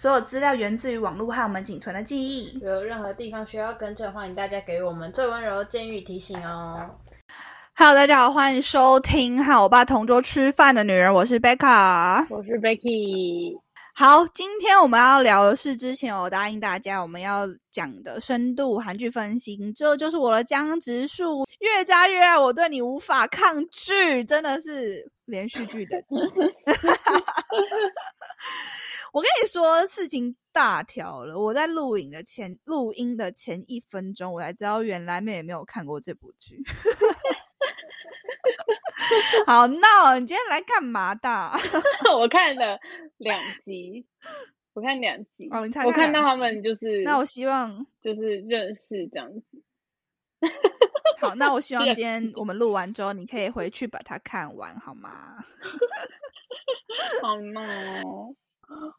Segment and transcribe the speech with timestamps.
[0.00, 2.58] 所有资料源自于网络和我们仅存的记忆。
[2.60, 6.88] 有任何地方需要更正，欢迎大家给我们最温柔的建议提醒哦。
[7.76, 13.60] Hello，大家好，欢迎收听和我爸同桌吃饭的女人，我是贝卡，我是 Becky。
[13.92, 26.08] 好，今天我们要聊的是之前我答应大家我们要讲的深度韩剧分析，这就是我的江直树，越加越爱，我对你无法抗拒，真的是连续剧的剧。
[29.12, 31.38] 我跟你说，事情大条了。
[31.38, 36.62] 我在录影的前录音的前一分钟，我才知道原来妹妹没有看过这部剧。
[39.46, 40.18] 好闹！
[40.18, 41.28] 你今天来干嘛的？
[42.16, 42.78] 我看了
[43.16, 44.06] 两集，
[44.72, 45.48] 我看两集。
[45.50, 49.42] 哦，你我看到他们就是，那我希望就是认识这样子。
[51.18, 55.44] 好，那我希望今天我们录完之后，你可以回去把它看完，好吗？
[57.20, 57.62] 好闹！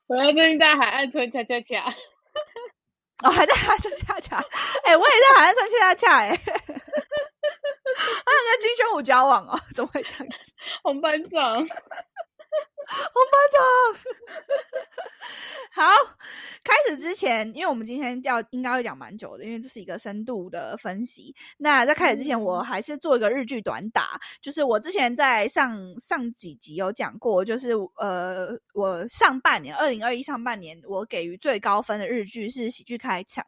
[0.07, 1.85] 我最近在海岸村恰恰恰。
[3.23, 4.43] 哦，还在海岸村恰恰。
[4.83, 6.17] 哎，我也在海岸村恰恰恰。
[6.17, 6.35] 哎。
[8.25, 9.59] 他跟金宣武交往哦？
[9.73, 10.53] 怎么会这样子？
[10.83, 11.67] 红班长，红
[13.31, 13.61] 班长，
[15.71, 16.15] 好。
[16.63, 21.35] 开始之前，因为我们今天要应该会讲蛮久的，因为这是一个深度的分析。
[21.57, 33.45] 那在开始之前，我还是做一个日剧短打，就是我之前在上上几集有讲过，就是呃，我上半年二零二一上半年我给予最高分的日剧是喜剧开场。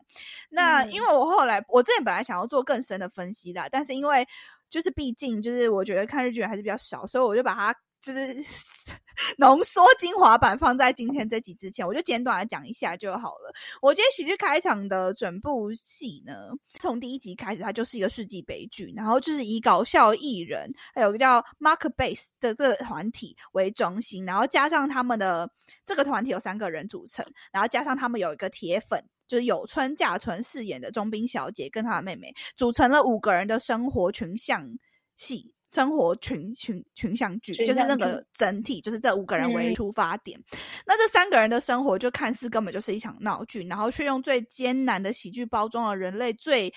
[0.49, 4.27] 那因为我后来我之前本来想要做更深的分析的，但是因为
[4.69, 7.73] 就是毕竟就是我觉得看日剧还是比较少，所以我就把它。
[8.03, 8.35] 就是
[9.37, 13.53] 浓缩精华版放在今天这集之前，我就简短的讲一下就好了。
[13.81, 16.49] 我今天喜剧开场的整部戏呢，
[16.81, 25.49] 从第一集开始，它就是一个世纪悲剧，然后就是以搞笑艺人，还有个叫 Mark Base 的这个团体为中心，然后加上他们的
[25.85, 34.67] 这个团体有三个人组成，然后加上他们有一个铁粉，就是有村架纯饰演的中兵小姐跟她的妹妹，组成了五个人的生活群像
[35.15, 35.53] 戏。
[35.73, 40.39] 生活群群群像剧，就是那个整体，就是这五个人为出发点。
[40.85, 46.71] 那这三个人的生活就看似根本就是一场闹剧，然后却用最艰难的喜剧包装了人类最。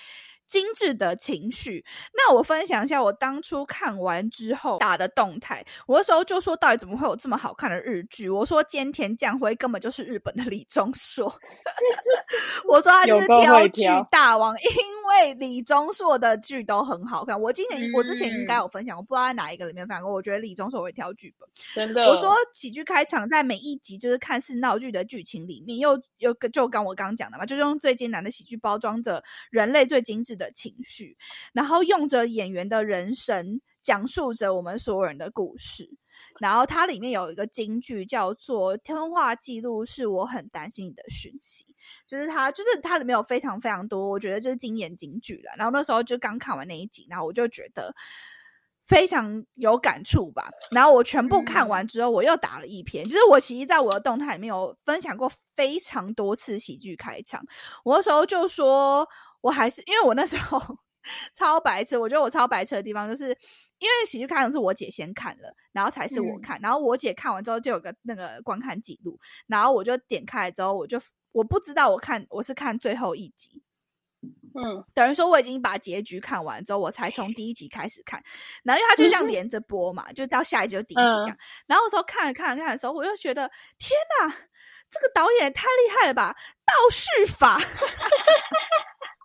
[0.47, 1.83] 精致的情绪。
[2.13, 5.65] 那我分享一下我当初看完之后打的动态。
[5.85, 8.29] 我那时候就说，到底怎么会有这么好看的日剧？
[8.29, 11.27] 我说菅田将晖根本就是日本的李钟硕。
[12.67, 14.65] 我说他就是挑剧大王，因
[15.09, 17.39] 为李钟硕的剧都很好看。
[17.39, 20.13] 我今年我之前应该有分享，我不知道在哪一个里面分享过。
[20.13, 22.07] 我觉得李钟硕会挑剧本，真的。
[22.07, 30.36] 我说喜剧开场在每一集就是看似闹剧的剧情里面，又又就刚我刚刚讲的嘛，就是用最艰难的喜剧包装着人类最精致。
[30.37, 31.17] 的情绪，
[31.53, 35.89] 然后用着演员的人生讲述着我们所有人的故事。
[36.39, 41.65] 然后它里面有一个金句叫做“通话记录是我很担心你的讯息”，
[42.07, 45.51] 就是它，就是它里面有非常非常多，我觉得就是经典金句了。
[45.57, 47.93] 然后那时候就刚看完那一集，然后我就觉得。
[48.87, 57.45] 非常有感触吧，然后我全部看完之后，我又打了一篇，就是我其实在我的动态里面有分享过非常多次喜剧开场。
[57.83, 59.05] 我那时候就说，
[59.47, 60.61] 我还是因为我那时候
[61.33, 63.27] 超白痴，我觉得我超白痴的地方，就是
[63.79, 70.99] 因为喜剧开场是我姐先看了，然后才是我看，然后我姐看完之后就有个那个观看记录，然后我就点开之后，我就
[71.31, 73.63] 我不知道我看我是看最后一集。
[74.53, 78.21] 嗯，等于说我已经把结局看完之后，我才从第一集开始看。
[78.63, 81.37] 然后因为它就这样连着播嘛，就到下一集就第一集讲。
[81.67, 84.35] 然后我说看了看了看的时候，我又觉得天哪，
[84.91, 86.35] 这个导演太厉害了吧！
[86.65, 87.67] 倒叙法，看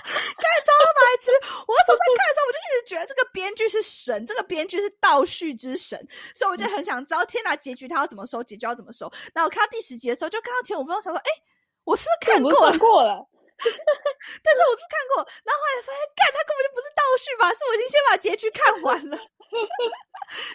[0.64, 1.30] 超白痴。
[1.66, 5.98] 我那时候在看的时候，我就一直觉得这个编剧是神，这个编剧是倒叙之神，
[6.34, 9.10] 所以我就很想知道天哪，结局他要怎么收，结局要怎么收。
[9.34, 11.30] 然后我看到第十集的时候，就看到前五分钟，想说，哎。
[11.84, 12.78] 我是不是看过了？
[12.78, 13.28] 过了，
[13.60, 17.52] 但是我是看过，然后后来发现，干他根本就不是倒叙吧？
[17.52, 19.18] 是我已经先把结局看完了。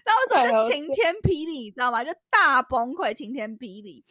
[0.04, 2.04] 然后我就晴天霹雳，你知道吗？
[2.04, 4.04] 就大崩溃，晴天霹雳。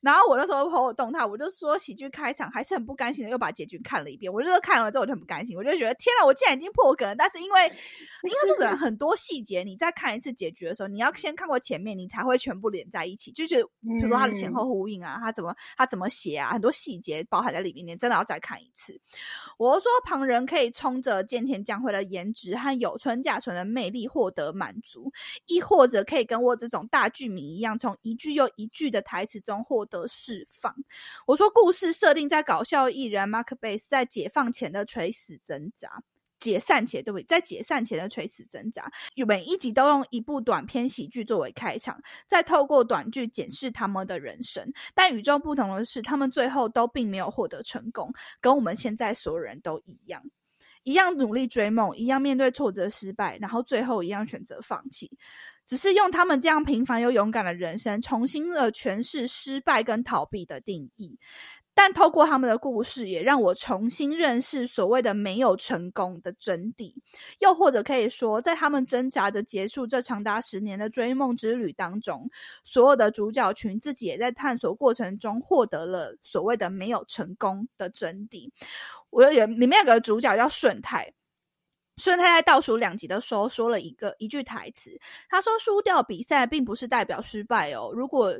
[0.00, 4.32] 然后我那时候朋友动态，我就说喜剧开场还是很不甘心的，又把结局看了一遍。
[4.32, 7.16] 我就说看了之后我就很不甘心，我就觉得天哪，我竟然已经破梗了。
[7.16, 13.32] 但是因为应该是怎么很多细节，你在看一次结局的时候，你要先看过前面，你才会全部连在一起。
[13.32, 19.00] 就是比如说它的前后呼应啊，它怎么它怎么写啊，很多细节包含在里面，你真的要再看一次。
[19.56, 25.10] 我说旁人可以冲着见田将晖的颜值和有村架纯的魅力获获得满足。
[25.46, 30.74] 亦或者可以跟我这种大剧迷一样，从一句又一句的台词中获得释放。
[31.26, 36.02] 我说，故事设定在搞笑艺人 Mark Base 在解放前的垂死挣扎，
[36.38, 37.24] 解散前，对不对？
[37.24, 38.90] 在解散前的垂死挣扎，
[39.26, 44.70] 每一集都用一部短篇喜剧作为开场，再透过短剧检视他们的人生。
[44.94, 50.22] 但与众不同的是，他们最后都并没有获得成功，跟我们现在所有人都一样，
[50.88, 55.10] 一样努力追梦，一样面对挫折失败，然后最后一样选择放弃。
[55.66, 61.18] 只是用他们这样平凡又勇敢的人生，重新的诠释失败跟逃避的定义。
[61.80, 66.92] 但透过他们的故事，也让我重新认识所谓的没有成功的真谛。
[67.38, 72.28] 又或者可以说，在他们挣扎着结束这长达十年的追梦之旅当中，
[72.64, 78.50] 所有的主角群自己也在探索过程中获得了所谓的没有成功的真谛。
[79.10, 81.14] 我有里面有个主角叫顺泰，
[81.96, 84.98] 顺泰在倒数两集的时候说了一个一句台词，
[85.28, 88.36] 他说：“输掉比赛并不是代表失败哦，如果。”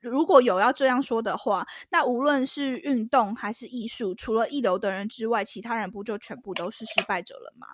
[0.00, 7.66] 如果有要这样说的话，那无论是运动还是艺术，除了一流的人之外，其他人不就全部都是失败者了吗？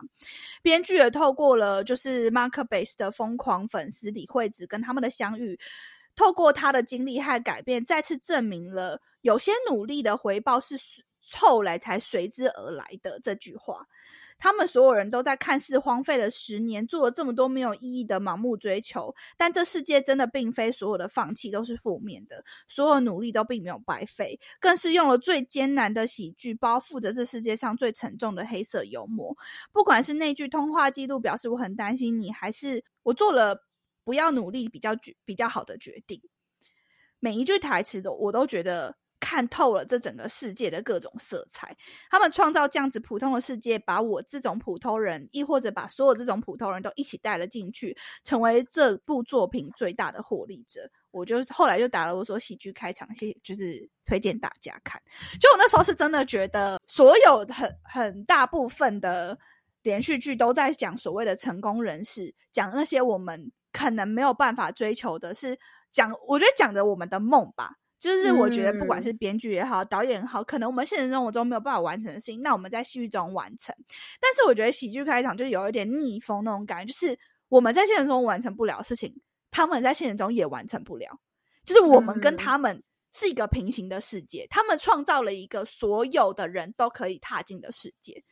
[0.62, 5.58] 编剧也透过了就是 Mark Base 的疯狂粉丝李惠子跟他们的相遇，
[6.16, 10.76] 透过他的经历和改变，再次证明了有些努力的回报是
[11.38, 13.86] 后来才随之而来的这句话。
[14.38, 29.36] 他们所有人都在看似荒废了十年，做了这么多没有意义的盲目追求，但这世界真的并非所有的放弃都是负面的，所有努力都并没有白费，更是用了最艰难的喜剧包覆着这世界上最沉重的黑色幽默。
[29.72, 33.64] 不管是那句通话记录表示我很担心你，还是我做了
[34.04, 36.20] 不要努力比较决比较好的决定，
[37.20, 38.96] 每一句台词都我都觉得。
[39.18, 41.76] 看透了这整个世界的各种色彩，
[42.10, 50.90] 他们创造这样子普通的世界，把我这种普通人，亦或者把所有这种普通人都一起带了进去，成为这部作品最大的获利者。
[51.10, 55.00] 我就后来就打了我说喜剧开场，谢就是推荐大家看。
[55.40, 59.38] 就我那时候是真的觉得，所有很很大部分的
[59.82, 65.58] 连续剧都在讲所谓的成功人士，讲那些我们可能没有办法追求的，是
[65.90, 67.76] 讲我觉得讲的我们的梦吧。
[67.98, 73.74] 就是我觉得，不管是编剧也好，导演也好，可能我们现实生活中没有办法完成的事情，那我们在戏剧中完成。
[74.20, 79.18] 但是我觉得喜剧开场就有一点逆风那种感觉，就是我们在现实中完成不了事情，
[79.50, 81.08] 他们在现实中也完成不了。
[81.64, 82.82] 就是我们跟他们
[83.12, 88.22] 是一个平行的世界，他们创造了一个所有的人都可以踏进的世界。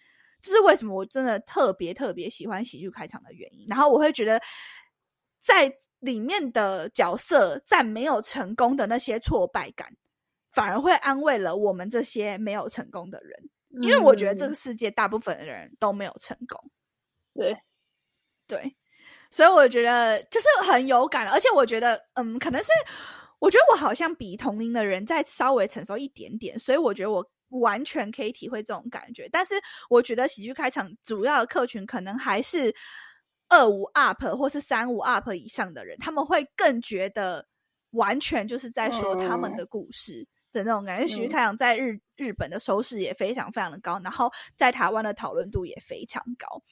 [0.43, 3.67] 这是为什么我真的特别特别喜欢喜剧开场的原因。
[3.67, 4.39] 然后我会觉得
[5.41, 5.75] 在。
[6.05, 9.97] 里面的角色在没有成功的那些挫败感，
[10.53, 16.71] 反而会安慰了我们这些没有成功的人，因为我觉得这个世界大部分的人都没有成功。
[17.33, 17.57] 对，
[18.47, 18.77] 对，
[19.31, 22.69] 所以我觉得就是很有感，而且我觉得，嗯，可能是
[23.39, 29.27] 我觉得我好像比同龄的人再稍微成熟一点点，所以我觉得我完全可以体会这种感觉。
[29.33, 29.55] 但是
[29.89, 32.75] 我觉得喜剧开场主要的客群可能还是。
[33.49, 37.47] 二五 up 或是三五 up 以上的人，他们会更觉得
[37.91, 41.07] 完全就是在说他们的故事的那种感觉。
[41.07, 42.01] 喜剧开场在日。
[42.17, 46.63] 日本的收视也非常非常的高，然后在台湾的讨论度也非常高。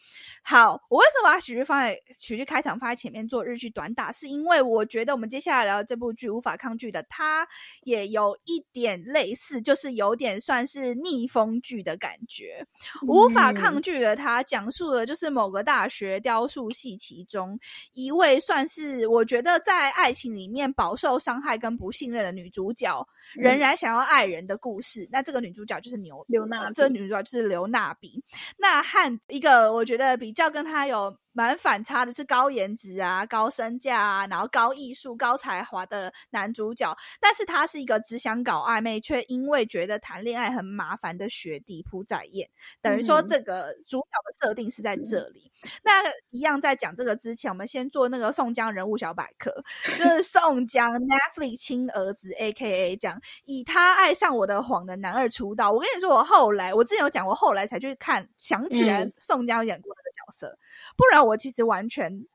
[0.40, 4.12] 好，我为什么把喜剧放在喜剧开场放在前面做日剧短打？
[4.12, 7.44] 是因为我觉得我们接下来聊这部剧无法抗拒的，它
[7.82, 12.64] 也有一点类似，就是有点算是逆风剧的感觉。
[13.08, 17.58] 无法抗拒的，它讲述的就是某个大学雕塑系其中
[17.94, 25.08] 一位算是我觉得在爱情里面饱受伤害跟不信任的女主角，仍然想要爱人的故事。
[25.10, 28.22] 那这这个女主角就是牛刘娜，这个女主角就是刘娜比。
[28.58, 31.16] 那和一个我觉得比较跟她有。
[31.32, 42.48] 蛮反差的，是高颜值啊、高身价啊，然后高艺术、高才华的男主角，但是他是一个只想搞暧昧，却因为觉得谈恋爱很麻烦的学弟朴载彦。
[42.82, 45.50] 等于说，这个主角的设定是在这里。
[45.82, 49.50] 那一样在讲这个之前，我们先做那个宋江人物小百科，
[49.96, 55.72] 就是宋江 Netflix 亲儿子，A.K.A 讲以他爱上我的谎的男二出道。
[55.72, 60.58] 我跟你说，我后来我之前有讲，我后来才去看，想起来宋江演过这个角色，
[60.94, 61.21] 不然。
[61.22, 62.26] 我其实完全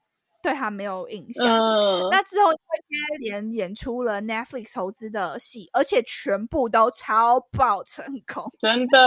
[0.44, 1.46] 对他没有印象。
[2.12, 8.98] 那之后因为接连演出了 Netflix 投资的戏，而且全部都超爆成功， 真的。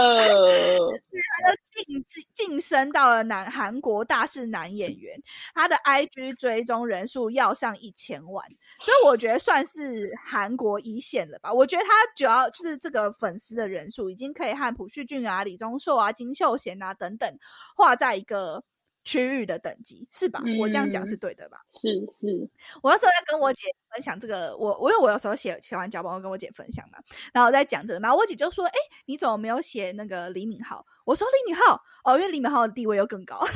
[1.43, 5.17] 他的晋晋升到了男韩国大势男演员，
[5.55, 8.45] 他的 IG 追踪人数要上一千万，
[8.81, 11.51] 所以我觉得算是韩国一线了吧。
[11.51, 17.37] 我觉得他主要就是这个粉丝的人数已经可以和朴叙俊啊、李钟硕啊、金秀贤啊等等
[17.75, 18.63] 画在一个。
[19.03, 20.41] 区域的等级，是吧？
[20.59, 21.57] 我这样讲是对的吧？
[21.73, 22.47] 是是，
[22.83, 26.99] 我那时候在跟我姐分享这个，我我因为我有时候写写完脚本，我跟我姐分享嘛，
[27.33, 28.73] 然后我在讲这个，然后我姐就说：“哎，
[29.05, 33.51] 你怎么没有写那个李敏镐？”我说：“李敏镐哦，因为李敏镐的地位又更高， 对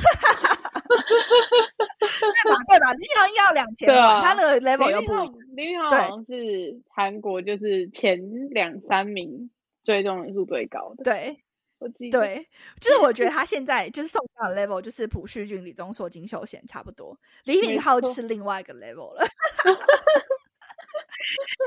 [2.50, 2.56] 吧？
[2.68, 2.92] 对吧？
[2.92, 5.12] 李敏镐应该要两千万，他那个 level 又不
[5.54, 8.18] 李敏镐好像是韩国就是前
[8.50, 9.48] 两三名
[9.84, 11.40] 追踪人数最高的，对。”
[11.78, 12.48] 我记得，对，
[12.80, 19.22] 就是我觉得他现在就是宋江的 level，就是朴叙俊、李钟硕、金秀贤差不多，李敏镐就是另外一个 level 了。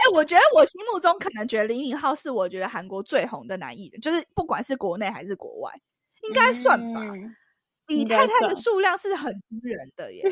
[0.01, 5.71] 哎，我觉得我心目中可能觉得李敏镐是我觉得韩国最红的男艺人，就是不管是国内还是国外，
[6.23, 7.01] 应该算吧。
[7.87, 10.23] 李太太的数量是很惊人的耶。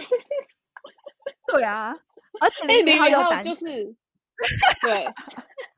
[1.47, 1.97] 对啊，
[2.39, 3.95] 而且李敏镐有单身。
[4.81, 5.05] 对，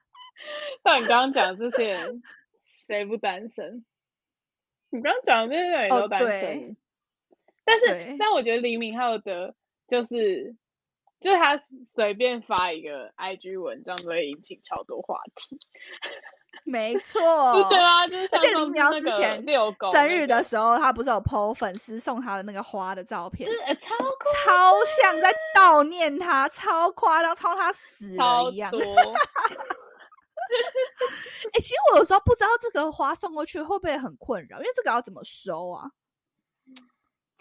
[0.84, 2.22] 像你刚刚讲这些人，
[2.65, 3.86] 谁不单身？
[4.91, 6.77] 你刚刚讲的那些人都单身，
[7.63, 9.53] 但是但我觉得李敏镐的，
[9.88, 10.55] 就是
[11.19, 15.60] 就是他随便发一个 IG 文章都会引起超多话题。
[16.65, 17.22] 没错，
[17.53, 23.96] 不觉得啊，就是而且李苗之前遛狗生日的时候，他不是有 PO 粉丝送他的那个花的照片，超
[24.46, 28.72] 超像在悼念他，超夸张，超他死了一样。
[31.53, 35.89] 哎，其实我有时候不知道这个花送过去会不会很困扰，因为这个要怎么收啊？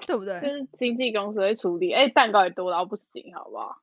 [0.06, 0.38] 对不对？
[0.40, 1.92] 就是经纪公司会处理。
[1.92, 3.76] 哎，蛋糕也多到不行，好不好？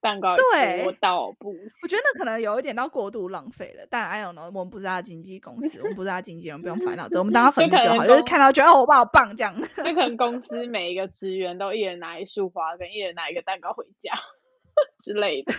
[0.00, 1.80] 蛋糕也多到不行。
[1.82, 3.84] 我觉得那可能有一点到过度浪费了。
[3.90, 7.18] 但 I don't know，我们不是他经纪公司，我们不是他经纪人，不用烦恼这。
[7.18, 9.52] 我们当他粉丝就好，就是看到觉得哦，我爸好棒这样。
[9.60, 14.14] 就可能公司每一个职员都一人拿一束花，跟一人拿一个蛋糕回家
[15.02, 15.52] 之类的。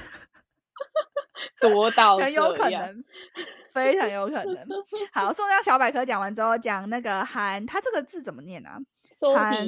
[1.62, 3.04] 多到很有可能，
[3.74, 4.68] 非常有可能。
[5.14, 8.78] 好，宋江小百科讲完之后，讲那个韩，他这个字怎么念啊？
[9.36, 9.66] 韩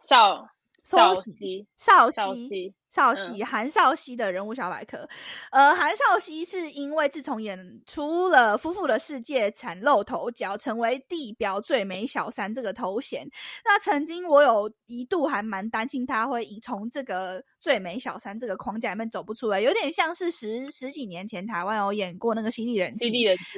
[0.00, 0.48] 少。
[0.84, 5.08] 少熙，少熙，少熙，韩少熙的人物小百科。
[5.50, 13.26] 呃，韩少熙是因为自从演出了《夫妇的世界》崭露头角，成为地表最美小三这个头衔。
[13.64, 23.10] 那曾经我有一度还蛮担心他会从这个最美小三这个框架里面走不出来，有点像是十十几年前台湾有演过那个《犀利人妻》，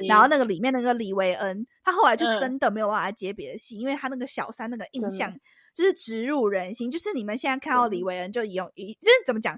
[0.07, 5.37] 然后那个里面那个李维恩，他后来就真的没有办法接别的戏，因为他那个小三那个印象。
[5.77, 9.55] 就是植入人心，就是你们现在看到李维恩就用一，就是怎么讲，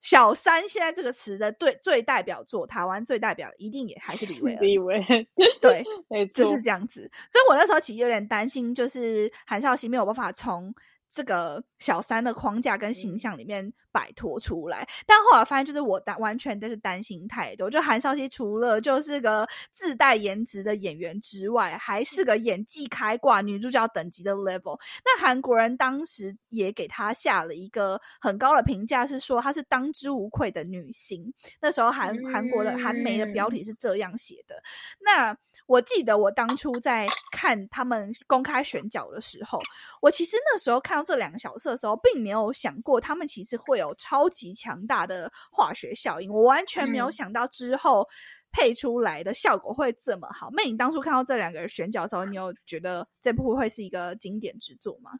[0.00, 4.62] 小三现在这个词的最最代表作，台湾最代表一定也还是李维恩。
[4.62, 5.26] 李维恩，
[5.60, 5.84] 对，
[6.32, 7.10] 就是这样子。
[7.32, 10.72] 所以我那时候其实有点担心，就是韩少熙没有办法从。
[11.12, 17.70] 这个小三的框架跟形象里面摆脱出来，但后来发现就是我担完全都是担心太多。
[17.70, 24.78] 就韩少熙除了就是个自带颜值的演员之外，还是个演技开挂女主角等级的 level。
[25.04, 31.32] 那韩国人当时也给她下了一个很高的评价，是说她是当之无愧的女星。
[31.60, 34.62] 那时候韩韩国的韩媒的标题是这样写的。
[35.00, 35.34] 那
[35.66, 39.60] 我记得我当初在看他们公开选角的时候，
[40.00, 46.32] 我其实那时候看到这两个角色的时候，并没有想过他们其实会有超级强大的化学效应。
[46.32, 48.08] 我完全没有想到之后
[48.52, 50.50] 配出来的效果会这么好。
[50.52, 55.10] 那你当初看到这两个人选角的时候，你有觉得这部会是一个经典之作吗？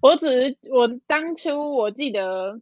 [0.00, 2.60] 我只是我当初我记得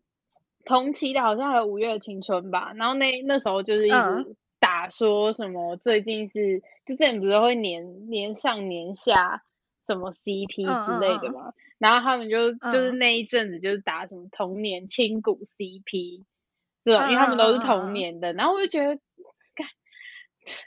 [0.65, 4.37] 同期的好像还有《五月的青春》吧，然后那那时候就是一直。
[4.59, 5.77] 打说什么？
[5.77, 9.43] 最近是之前不是会年年上年下
[9.87, 11.53] 什么 CP 之类的吗？
[11.79, 16.25] 然后他们就就是那一阵子就是打什么童年亲骨 CP
[16.85, 18.33] 这种，因为他们都是童年的。
[18.33, 18.97] 然后我就觉得，
[19.55, 19.67] 干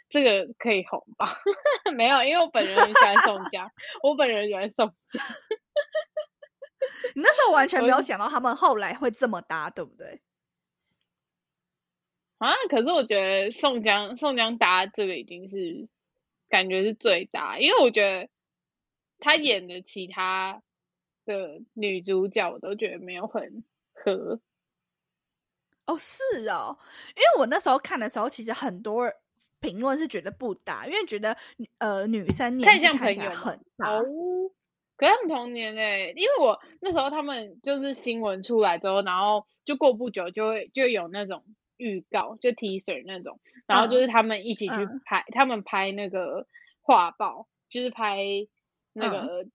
[0.10, 1.28] 这个可以红吧？
[1.96, 3.70] 没有，因为我本人很喜欢宋江，
[4.04, 5.24] 我本人喜欢宋江。
[7.16, 10.22] 你那时候完全没有想到他们后来会这么搭，对不对？
[12.48, 12.56] 啊！
[12.70, 15.88] 可是我觉得宋江宋江搭这个已经是
[16.50, 18.28] 感觉是最搭，因为我觉得
[19.20, 20.64] 他演的其他
[21.24, 24.42] 的女主角我都觉得没有很合。
[25.86, 26.80] 哦，是哦，
[27.10, 29.08] 因为我那时候看的时候，其实很多
[29.60, 31.38] 评论是觉得不搭，因为觉得
[31.78, 34.02] 呃女生年纪看起来很大。
[34.98, 41.46] 可是他们同年诶，因为我那时候他们就是新闻出来之后，然后就过不久就会就有那种。
[41.82, 46.46] 预告就 teaser 那种，然后就是他们一起去拍，他们拍那个
[46.82, 48.24] 画报，就是拍
[48.94, 49.48] 那个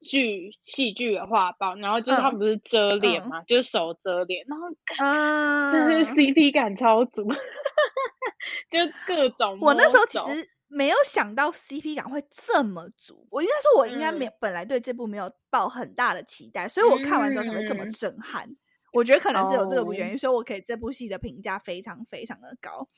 [0.00, 4.66] 剧戏剧的画报，然后就是他们不是遮脸嘛，就是手遮脸，然后
[4.98, 7.28] 啊，就是 CP 感超足，
[8.68, 9.58] 就各种。
[9.60, 13.26] 我那时候其实没有想到 CP 感会这么足。
[13.30, 18.48] 我应该说，我应该没本来对这部没有抱很大的期待，所以我看完之后才会这么震撼。
[18.92, 22.88] 我觉得可能是有这个原因，所以我给这部戏的评价非常非常的高。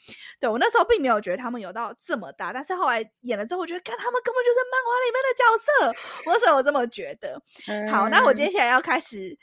[0.40, 7.42] 对我那时候并没有觉得他们有到这么大，但是后来演了之后，我觉得看他们根本就是漫画里面的角色，我所以我这么觉得。
[7.90, 9.38] 好，那我接下来要开始。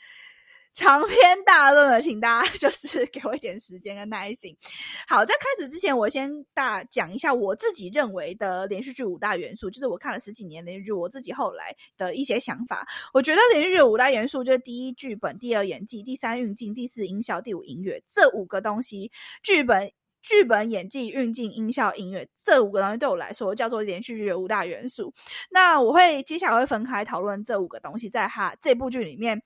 [0.78, 4.56] 长篇大论了，请大家就是给我一点时间跟耐心。
[5.08, 12.86] 好，在开始之前，我先大讲一下我自己认为的连续剧五大元素，就是我看了十几年连续剧，我自己后来的一些想法。
[13.12, 18.00] 我觉得连续剧五大元素就是第一剧本，第二演技，第三运镜，第四音效，第五音乐。
[18.08, 19.10] 这五个东西，
[19.42, 19.90] 剧本、
[20.22, 25.12] 剧本、演技、运镜、音效、音乐，这五个东西对我来说叫做连续剧的五大元素。
[25.50, 29.42] 那我会接下来会分开讨论这五个东西，在它这部剧里面。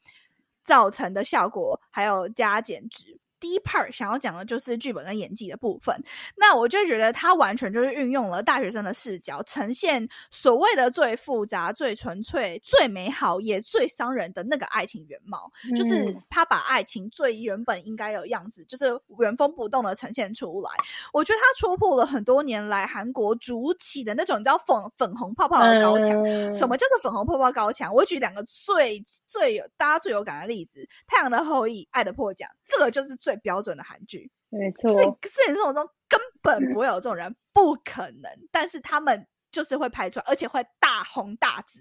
[0.64, 3.21] 造成的效果，还有加减值。
[3.42, 6.00] 第一 part 想要讲的就是剧本跟演技的部分，
[6.36, 20.70] 那我就觉得他完全就是运用了大学生的视角，呈现所谓的最复杂、最纯粹、最美好也最伤人的那个爱情原貌，就是他把爱情最原本应该有样子，就是原封不动的呈现出来。
[21.12, 26.12] 我觉得他戳破了很多年来韩国主起的那种你知道粉粉红泡泡的高墙。
[26.52, 27.92] 什么叫做粉红泡泡高墙？
[27.92, 33.36] 我举两个最最有大家最有感的例子：《太阳的后裔》《爱的迫降》，这个就是最。
[33.42, 38.30] 标准的韩剧，没错，现实生活中根本不会有这种人，不可能。
[38.52, 41.80] 但是他们就是会拍出来，而且会大红大紫。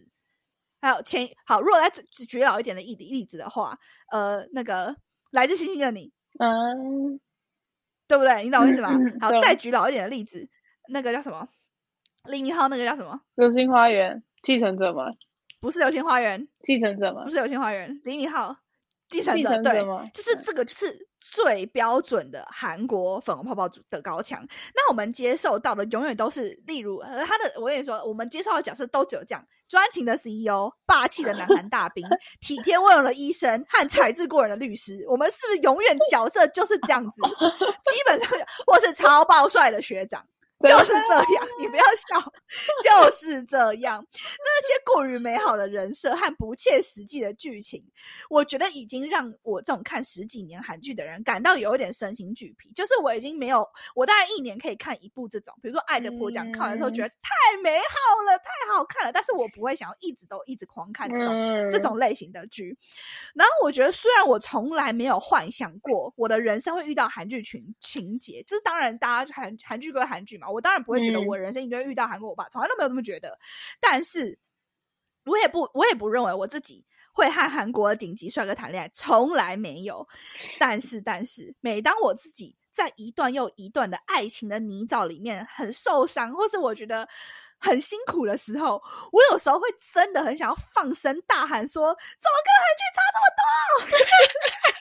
[0.81, 1.89] 还有前好，如果再
[2.25, 3.77] 举老一点的例例子的话，
[4.11, 4.95] 呃，那个
[5.29, 7.19] 来自星星的你，嗯，
[8.07, 8.41] 对不对？
[8.41, 8.89] 你懂我意思吗？
[9.19, 10.49] 好，再举老一点的例子，
[10.89, 11.47] 那个叫什么？
[12.23, 13.21] 李敏镐那个叫什么？
[13.35, 15.03] 流星花园继承者吗？
[15.59, 17.23] 不是流星花园继承者吗？
[17.23, 18.57] 不是流星花园，李敏镐
[19.11, 21.07] 继承者对，就是这个是。
[21.23, 24.43] 最标准的韩国粉红泡泡的高墙，
[24.75, 32.03] 那我们接受到的永远都是，例如他的，我跟你说，我们接受的角色都只有这样：专情的 CEO、霸气的南 韩大兵、
[32.41, 35.05] 体贴温柔的医生和才智过人的律师。
[35.07, 37.21] 我们是不是永远角色就是这样子？
[37.21, 40.25] 基本上，或是超暴帅的学长。
[40.69, 42.33] 就是这样，你不要笑，
[42.83, 44.05] 就是这样。
[44.11, 47.83] 那些过于美好的人设和不切实际的剧情，
[48.29, 52.71] 我觉得已经让我这种看十几年韩剧的人感到有一点身心俱疲。
[52.73, 62.77] 就是我已经没有，我大概一年可以看一部这种，比如说《爱的迫降》，看完之后觉得太美好了，太好看了，但是我不会想要一直都一直狂看这种这种类型的剧。
[63.35, 70.49] 然后我觉得，虽然我从来没有幻想过我的人生会遇到韩剧群情节，就是当然大家韩韩剧归韩剧嘛。
[70.51, 73.39] 我当然不会觉得我人生一定会遇到韩国欧巴，从来都没有这么觉得。
[73.79, 74.37] 但是，
[75.25, 80.07] 我也不，我也不认为我自己会和韩国的顶级帅哥谈恋爱，从来没有。
[80.59, 87.07] 但是，但是，每当我自己在一段又一段的爱情的泥沼里面很受伤，或是我觉得
[87.59, 93.41] 很辛苦的时候，我有时候会真的很想要放声大喊说：“怎么跟韩剧差这么多？”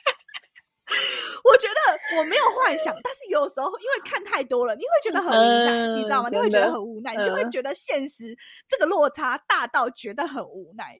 [1.91, 6.29] 我觉得我没有幻想，但是有时候因为看太多了，你会觉得很无奈，你知道吗？
[6.29, 10.99] 你会觉得很无奈，你就会觉得现实这个落差大到觉得很无奈。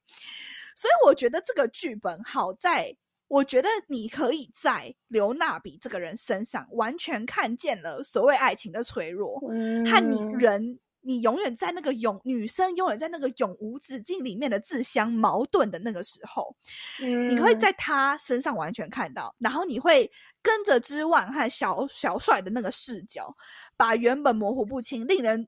[0.76, 2.96] 所以我觉得这个剧本好在，
[3.28, 10.80] 我觉得你可以在刘娜比这个人身上完全看见了所谓爱情的脆弱，和你人。
[11.04, 16.56] 你永远在那个永女生永远在那个永无止境里面的自相矛盾的那个时候，
[17.00, 20.12] 你会在他身上完全看到，然后你会
[20.44, 23.36] 跟着之万和小小帅的那个视角，
[23.76, 25.48] 把原本模糊不清、令人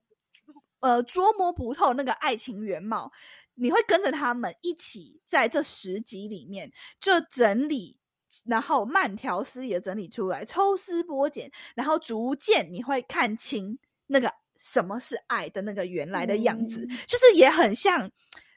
[0.80, 3.12] 呃捉摸不透那个爱情原貌，
[3.54, 7.96] 你会跟着他们一起在这十集里面就整理，
[8.44, 14.34] 然后慢条斯理的整理出来，抽丝剥茧，然后逐渐你会看清那个。
[14.66, 18.10] 什么是爱的那个原来的样子，就是也很像，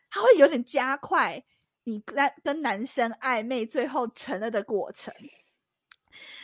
[0.10, 1.44] 他会有点加快
[1.84, 5.14] 你跟跟男生暧昧最后成了的过程。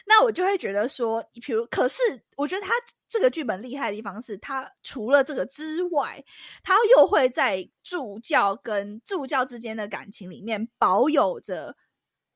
[0.05, 2.01] 那我就会觉得说，比如，可是
[2.35, 2.73] 我觉得他
[3.07, 6.21] 这个剧本厉害的地方是，他除了这个之外，
[6.61, 11.73] 他又会在助教跟助教之间的感情里面保有着，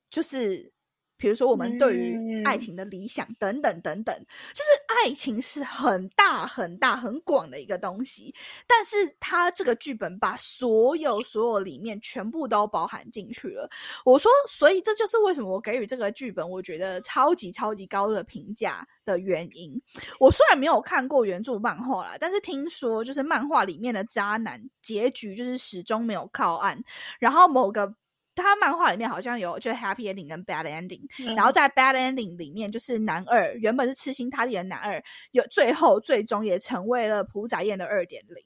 [0.08, 0.72] 就是。
[1.18, 4.16] 比如说，我们对于爱情的理想等等等等，
[4.54, 8.32] 就是爱情是很大很大很广的一个东西，
[8.66, 13.68] 但是它这个剧本把所有所有里面全部都包含进去了。
[14.04, 19.78] 我说，所以这就是为什么我给予这个剧本我觉得超级超级高的评价的原因。
[20.20, 26.80] 我虽然没有看过原著漫画啦，但是听说就是漫画里面的渣男结局就是始终没有靠岸，
[27.18, 27.92] 然后某个。
[28.38, 31.00] 他漫画里面好像有就是 happy ending 跟 bad ending，
[31.34, 38.36] 然后在 bad ending 里面就是男二原本是痴心塌地的男二，有最后最终也成为了朴载彦的二点零。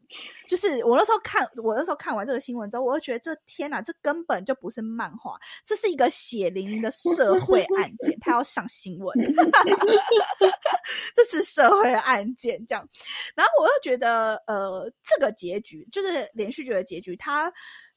[0.48, 9.16] 就是我那时候看我那时候看完这个新闻之后，我就觉得这天哪，这根本就不是漫画，这是一个血淋淋的社会案件，他要上新闻，
[11.14, 12.88] 这是社会案件这样。
[13.34, 17.52] 然后我又觉得呃，这个结局就是连续剧的结局，它。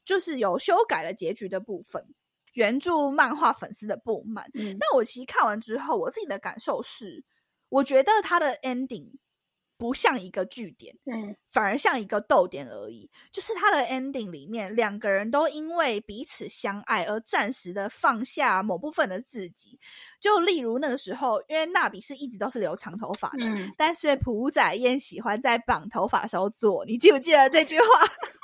[0.05, 2.05] 就是有修改了结局的部分，
[2.53, 4.49] 原著漫画粉丝的不满。
[4.53, 7.25] 但我其实看完之后，我自己的感受是，
[7.67, 9.11] 我觉得它的 ending
[9.77, 13.09] 不像一个句点，嗯，反而像一个逗点而已。
[13.31, 19.79] 就是它的 ending 里面，两个人都因为彼此相爱而暂时的放下某部分的自己。
[20.19, 23.45] 就例如那个时候，因为娜比是一直都是留长头发的，
[23.77, 26.85] 但是朴载燕喜欢在绑头发的时候做。
[26.85, 27.85] 你记不记得这句话？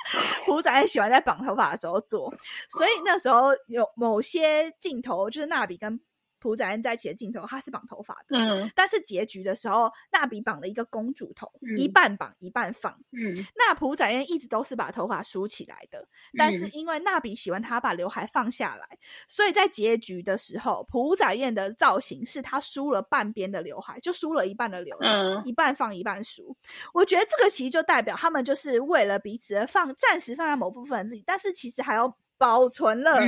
[0.44, 2.32] 朴宰彦喜欢在绑头发的时候做，
[2.68, 6.00] 所以那时候有某些镜头，就是娜比跟。
[6.42, 16.04] 朴宰恩在一起的镜头，他是绑头发的，嗯，但是结局的时候，娜比绑了一个公主头，一半绑一半放，嗯，那朴宰恩一直都是把头发梳起来的，
[16.36, 25.06] 但是因为娜比喜欢他把刘海放下来，所以在结局的时候，朴宰彦的造型是他梳了半边的刘海，就梳了一半的刘海，
[25.44, 26.56] 一半放一半梳。
[26.92, 33.20] 我觉得这个其实就代表他们就是为了彼此而放，暂时放在某部分自己，但是其实还要保存了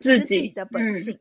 [0.00, 1.18] 自己的本性。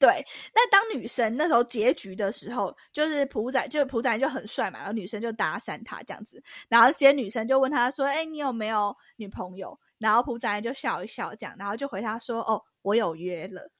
[0.00, 13.70] 对，那当女生那时候结局的时候，就是朴仔，就朴仔就很帅嘛，然后女生就搭讪他这样子，然后这些女生就问他说：“哎，你有没有女朋友？”然后朴仔就笑一笑，这样，然后就回他说：“哦，我有约了。”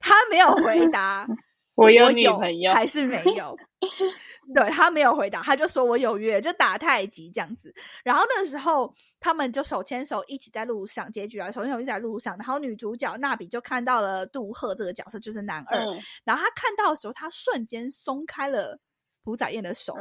[0.00, 1.26] 他没有回答
[1.74, 3.54] 我有女朋友还是没有。
[4.54, 7.74] 对他没有回答，他就说我有约，就打太极这样子。
[8.02, 12.36] 然后那时候他们就手牵手一起在路上，结局啊，手牵手一起在路上。
[12.36, 15.78] 然后女主角娜比就看到了杜赫这个角色，就是男二。
[16.24, 18.78] 然后他看到的时候，他瞬间松开了
[19.22, 19.94] 朴载燕的手。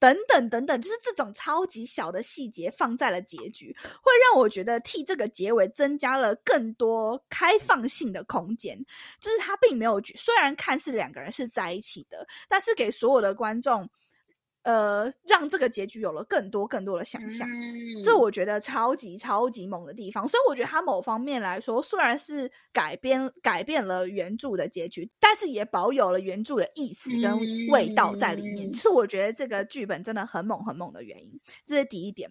[0.00, 8.76] 等等等等，就是这种超级小的细节放在了结局，会让我觉得替这个结尾增加了更多开放性的空间。
[9.20, 13.88] 就是他并没有，虽然看似两个人是在一起的，但是给所有的观众。
[14.62, 17.48] 呃，让这个结局有了更多更多的想象，
[18.04, 20.28] 这我觉得超级超级猛的地方。
[20.28, 28.70] 所以我觉得它某方面来说，虽然是改编改变了原著的结局，但是也保有了原著的意思跟味道在里面。
[28.74, 31.40] 是我觉得这个剧本真的很猛很猛的原因。
[31.64, 32.30] 这是第一点。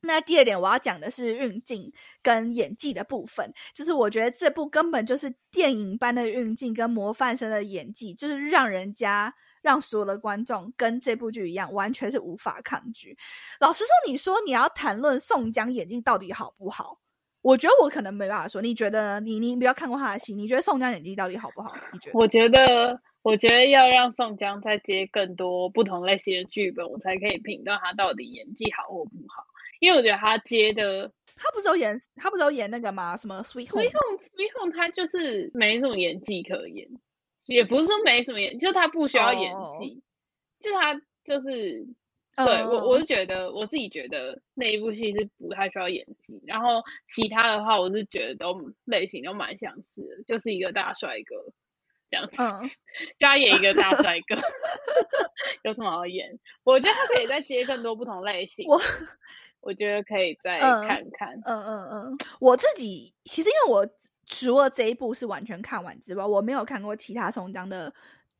[0.00, 9.34] 那第二点我要讲的是运镜跟演技的部分，就是我觉得这部根本就是电影般的运镜跟模范生的演技，就是让人家。
[9.62, 13.16] 让所有的观众跟这部剧一样，完全是无法抗拒。
[13.60, 16.98] 老实说，你说你要谈论宋江演技到底好不好？
[17.40, 18.62] 我觉得我可能没办法说。
[18.62, 19.20] 你觉得呢？
[19.20, 21.72] 你你比较看过他的戏，你觉得宋江演技到底好不好？
[21.92, 22.18] 你觉得？
[22.18, 29.44] 我觉得，我觉得要让宋江再接更多不同类型的剧本，我才可以评断他到底演技好或不好。
[29.80, 33.16] 因为我觉得他接的，他不是有演，他不是有演那个吗？
[33.16, 36.88] 什么 Sweet Home？Sweet Home，Sweet Home，他就是没什么演技可言。
[37.46, 40.02] 也不是说没什么演，就是他不需要演技，
[40.60, 41.84] 就他就是
[42.36, 51.52] 对我，我是觉得我自己觉得那一部戏是不太需要演技，然后其他的话，我是觉得都类型都蛮相似的，就是一个大帅哥
[52.10, 52.36] 这样子，
[53.18, 54.36] 就他演一个大帅哥，
[55.64, 56.38] 有什么好演？
[56.64, 58.80] 我觉得他可以再接更多不同类型，我
[59.60, 63.88] 我觉得可以再看看，嗯嗯嗯，我自己其实因为我。
[64.26, 67.92] 除了这一部是完全看完之外，我没有看过其他宋江的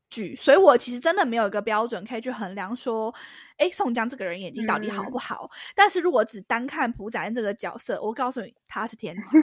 [0.08, 3.14] 剧，所以我其实真的没有一个标准可以去衡量说，
[3.56, 5.50] 哎，宋江这个人演技到底好不好。
[5.74, 9.22] 但是如果只单看朴载恩这个角色，我告诉你，他是天才。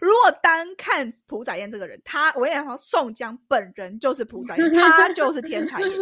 [0.00, 5.98] 如果单看朴载燕这个人，他我跟你讲，宋江本人就是朴载燕，他就是天才演员，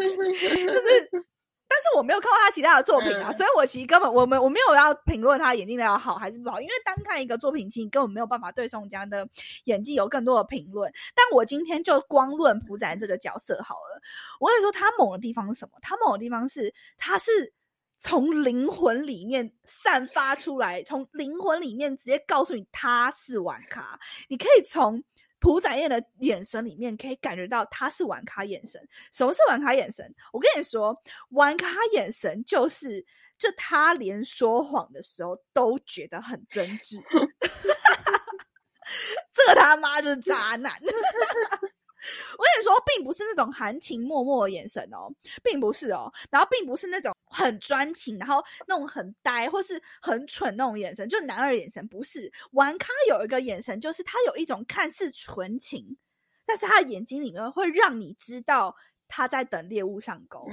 [0.67, 1.27] 就是。
[1.73, 9.29] 但是我没有看过他其他的作品啊，所以我其实根本我们我没有要评论他演技要好还是不好，因为单看一个作品，其实根本没有办法对宋江的
[9.65, 10.93] 演技有更多的评论。
[11.15, 14.03] 但我今天就光论朴赞这个角色好了。
[14.41, 15.79] 我跟你说，他猛的地方是什么？
[15.81, 17.31] 他猛的地方是，他是
[17.99, 24.01] 从灵魂里面散发出来，从灵魂里面直接告诉你他是玩咖。
[24.29, 25.05] 你可以从。
[25.41, 28.81] 朴载燕的眼神里面可以感觉到他是玩咖眼神。
[29.13, 30.15] 什么是玩咖眼神？
[30.33, 30.97] 我跟你说，
[31.31, 33.05] 玩咖眼神就是，
[33.39, 37.03] 就他连说谎的时候都觉得很真挚。
[39.33, 40.73] 这他妈就是渣男！
[40.83, 40.89] 我
[42.45, 45.09] 跟你说，并不是那种含情脉脉的眼神哦，
[45.43, 52.31] 并不是哦，然后并不是那种很专情，然后那种很呆或是很蠢那种眼神，就男二眼神不是。
[52.51, 55.97] 玩咖有一个眼神，就是他有一种看似纯情，
[56.45, 58.77] 但是他的眼睛里面会让你知道。
[59.13, 60.47] 他在等猎物上钩，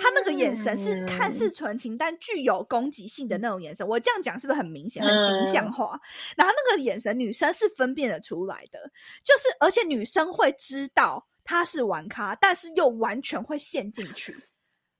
[0.00, 3.86] 他那个眼神是看似纯情但具有攻击性的那种眼神。
[3.86, 6.00] 我这样讲是不是很明显、很形象化？
[6.34, 8.90] 然后那个眼神，女生是分辨得出来的，
[9.22, 14.34] 就是而且女生会知道他是玩咖，但是又完全会陷进去。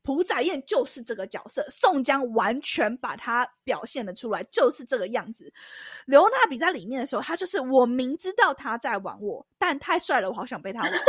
[0.03, 5.53] 朴载燕就是这个角色，宋江完全把他表现的出来，就是这个样子。
[6.07, 10.93] 刘娜比在里面的时候，他就是我明知道他在玩我，但太帅了，我好想被他玩。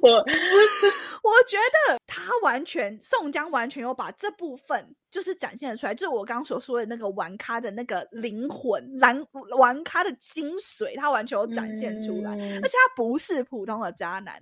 [0.00, 1.56] 我我觉
[1.88, 9.26] 得他完全宋江完全有把这部分就是展现了出来，就是我刚刚所说的那个玩咖的那个灵魂，玩
[9.58, 12.30] 玩咖的精髓，他完全有展现出来。
[12.32, 14.40] 而且他不是普通的渣男，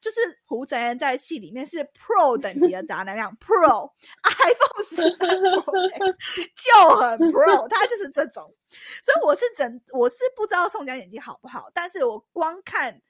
[0.00, 3.90] 就是胡泽言在戏里面是 Pro 等级的渣男， 那样 Pro
[4.22, 8.54] iPhone 十三 Pro X 就很 Pro， 他就是这种。
[9.02, 13.00] 所以我是整我是不知道宋江演技好不好，但是我光看。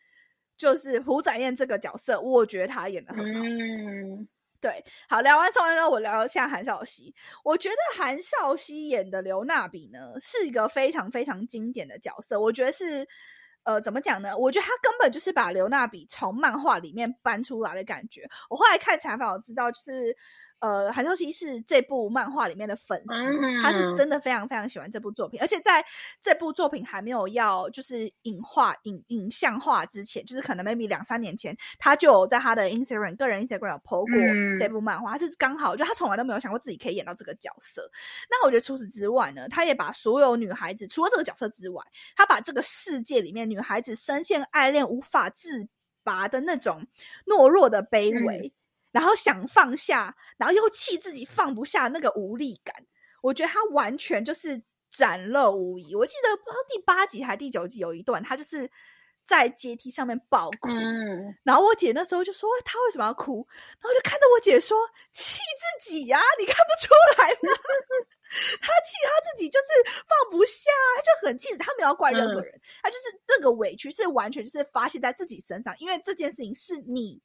[0.59, 3.41] 就是胡展燕这个角色，我觉得他演的很好。
[3.45, 4.27] 嗯，
[4.59, 7.15] 对，好，聊完宋元呢，我聊一下韩少熙。
[7.45, 12.41] 我觉得韩少熙演的刘娜比呢，是一个非常非常经典的角色。
[12.41, 13.07] 我觉得是，
[13.67, 14.37] 呃，怎么讲呢？
[14.39, 18.27] 我觉得他根本就是把刘娜比从漫画里面搬出来的感觉。
[18.49, 20.17] 我后来看采访，我知道就是。
[20.61, 25.85] 呃，韩少熙是这部漫画里面的粉丝，他是真的非常非常喜欢这部作品，而且在
[26.23, 37.91] 这部作品还没有要就是影化、影影像化之前，就是可能 maybe 两三年前，他就有在他的 Instagram 个人 Instagram 有 po 过这部漫画，是刚好就他从来都没有想过自己可以演到这个角色。
[38.31, 41.85] 那我觉得除此之外呢，他也把所有女孩子除了这个角色之外，
[42.17, 45.69] 他把这个世界里面女孩子深陷爱恋无法自
[46.03, 46.87] 拔的那种
[47.27, 48.51] 懦弱的卑微。
[48.97, 52.75] 然后想放下，然后又气自己放不下那个无力感，
[53.21, 55.95] 我觉得他完全就是展露无遗。
[55.95, 58.71] 我记得不知道第八集还是第九集有一段，他就是
[59.27, 60.71] 在阶梯上面爆哭，
[61.43, 63.47] 然后我姐那时候就说他为什么要哭，
[63.79, 64.79] 然后就看着我姐说
[65.13, 65.43] 气
[65.83, 67.53] 自己呀，你看不出来吗？
[68.63, 69.67] 他气他自己就是
[70.09, 70.71] 放不下，
[71.05, 77.21] 就很气，他没有怪任何人，他就是那个委屈是完全就是发泄在自己身上，因为这件事情是你。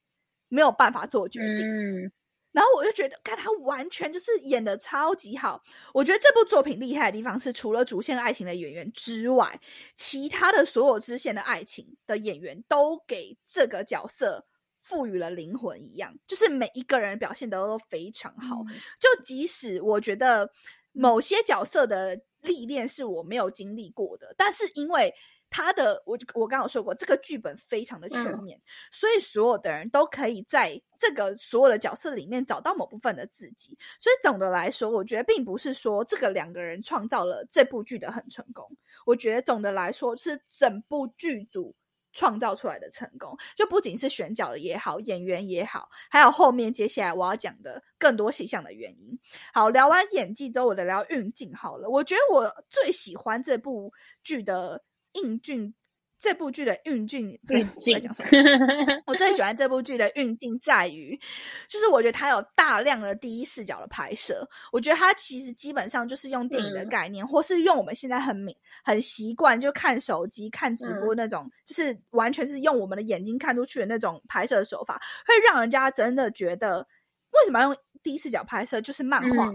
[0.52, 2.12] 没有办法做决定，
[2.52, 5.62] 然后我就觉得，看他完全就是演的超级好。
[5.94, 9.58] 我觉得这部作品厉害的地方是，除了主线爱情的演员之外，
[9.96, 14.46] 其他的所有支线的爱情的演员都给这个角色
[14.82, 18.62] 赋予了灵魂一样，就是每一个人表现的都非常好。
[19.00, 20.52] 就即使我觉得
[20.92, 25.14] 某些角色的历练是我没有经历过的，但是因为。
[25.52, 28.60] 他的，我我刚刚说过，这个剧本非常的全面，
[28.90, 33.78] 所以所有的人都可以在这个所有的角色里面找到某部分的自己。
[34.00, 38.66] 所以总的来说，我觉得并不是说这个两个人创造了这部剧的很成功。
[39.04, 41.74] 我觉得总的来说是整部剧组
[42.12, 49.18] 创造出来的成功，就不仅是选角的也好，演员也好，还有后面接下来我要讲的更多细项的原因。
[49.52, 51.90] 好，聊完演技之后，我再聊运镜好了。
[51.90, 54.82] 我觉得我最喜欢这部剧的。
[55.20, 55.74] 运镜
[56.18, 58.28] 这部剧的运镜，运镜讲什么？
[59.06, 61.18] 我最喜欢这部剧的运镜在于，
[61.66, 64.48] 就是我觉得它有大量的第一视角的拍摄。
[64.70, 76.86] 我觉得它其实基本上就是用电影的概念，或是用我们现在很明很习惯就看手机看直播那种，就是完全是用我们的眼睛看出去的那种拍摄手法，会让人家真的觉得
[77.32, 78.80] 为什么要用第一视角拍摄？
[78.80, 79.50] 就是漫画。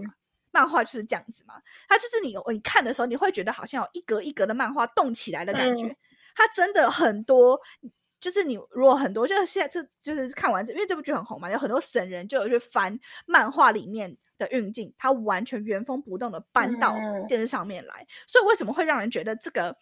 [0.50, 1.54] 漫画就是这样子嘛，
[1.88, 5.96] 它就是你你看的时候，你会觉得好像有一格一格的漫画动起来的感觉。
[6.34, 7.60] 它真的很多，
[8.20, 18.06] 就是你如果很多，就是现在这就是看完这，因为这部剧很红嘛，有很多神人就有去翻漫画里面的运镜，它完全原封不动的搬到电视上面来。
[18.26, 19.76] 所以为什么会让人觉得这个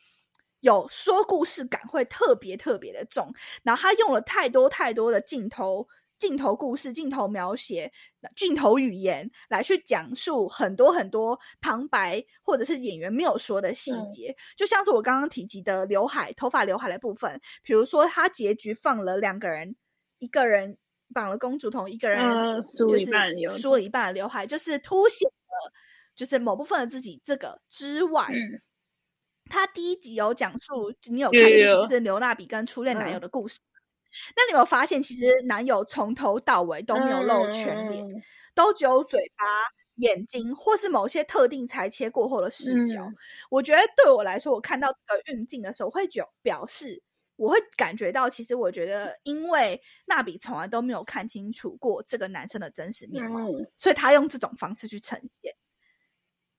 [0.61, 3.33] 有说故事感会特别特别的重？
[3.62, 5.87] 然后他用了太多太多的镜头。
[6.18, 7.92] 镜头故事、镜头描写、
[8.35, 19.76] 镜头语言来去讲述很多很多旁白或者是演员没有说的细节，就像是我刚刚提及的刘海、头发刘海的部分，比如说他结局放了两个人，
[20.18, 20.79] 一个人
[21.12, 22.18] 绑了公主头，一个人
[22.64, 25.72] 就是梳了一半的刘海，就是凸显了
[26.14, 27.20] 就是某部分的自己。
[27.24, 28.26] 这个之外，
[29.50, 33.59] 他第一集有讲述，你有看第一集就是刘娜比跟初恋男友的故事。
[34.37, 38.05] 那你有没有发现，其实男友从头到尾都没有露全脸，
[38.55, 39.44] 都只有嘴巴、
[39.96, 43.07] 眼睛，或是某些特定裁切过后的视角。
[43.50, 47.02] 我觉得对我来说，我看到这个运镜的时候，会觉表示
[47.37, 55.55] 我会感觉到，其实我觉得，因为娜比从来都没有看清楚过这个男生的真实面貌，所以他用这种方式去呈现。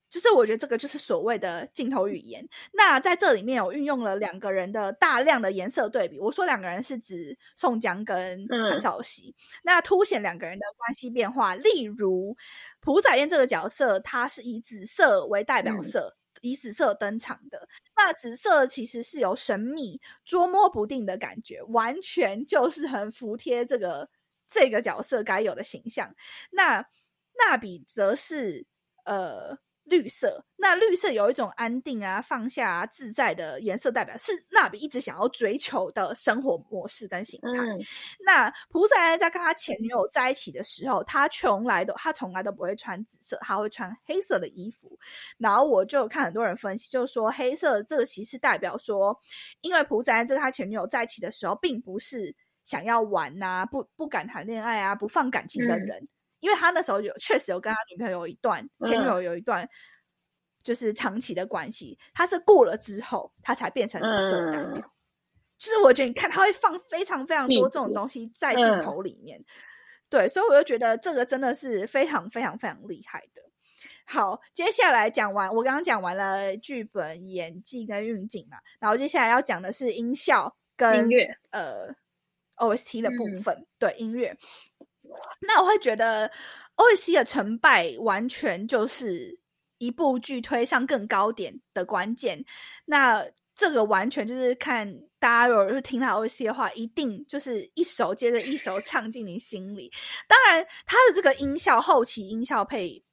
[0.10, 2.48] 就是我觉得这个就是所谓的镜头语言。
[2.72, 6.17] 那在这里面我运用了两个人的大量的颜色对比。
[6.17, 11.56] 我说两个人是指宋江跟韩少熙，那凸显两个人的关系变化。
[11.56, 12.36] 例如
[12.80, 17.67] 朴载燕这个角色，他是以紫色为代表色，以紫色登场的。
[17.96, 24.10] 那紫色其实是有神秘、捉摸不定的感觉，完全就是很服贴这个
[24.50, 26.15] 这个角色该有的形象。
[26.50, 26.88] 那
[27.38, 28.65] 那比则是
[29.04, 29.58] 呃。
[29.89, 37.50] 绿色，那绿色有一种安定啊、放下啊、自在的颜色代表，是蜡笔一直想要追求的生活模式跟形态。
[38.26, 45.00] 那朴仔在跟他前女友在一起的时候，他从来都他从来都不会穿紫色，他会穿黑色的衣服。
[45.38, 49.17] 然后我就看很多人分析，就是说黑色这个其实代表说，
[49.62, 56.08] 因为朴仔在跟他前女友在一起的时候，并不是想要玩呐，不不敢谈恋爱啊，不放感情的人。
[56.39, 59.67] 因为他那时候有确实有跟他女朋友有一段前女友有一段
[60.63, 64.93] 就是长期的关系，他是过了之后他才变成紫色代表。
[65.58, 69.43] 就是我觉得你看他会放非常非常多这种东西在镜头里面，
[70.10, 73.41] 对，所以我就觉得这个真的是非常非常非常厉害的。
[74.06, 81.95] 好，接下来讲完我刚刚讲完了剧本、演技跟运镜嘛，然后接下来要讲的是音效跟音乐呃
[82.58, 84.38] OST 的部分，对音乐。
[85.41, 86.32] 那我会觉得
[86.76, 89.39] O S C 的成败完全就是
[89.78, 92.43] 一部剧推上更高点的关键。
[92.86, 99.91] 那这个完全就是看大家如果是听他 O S C 的话，一定就是一首接着一首唱进你心里。
[100.28, 103.04] 当然，他的这个音效后期音效配。